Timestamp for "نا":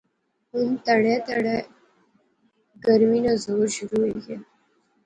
3.25-3.33